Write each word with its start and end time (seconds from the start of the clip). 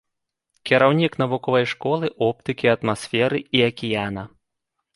Кіраўнік 0.69 1.17
навуковай 1.23 1.67
школы 1.75 2.09
оптыкі 2.29 2.73
атмасферы 2.75 3.45
і 3.59 3.65
акіяна. 3.69 4.23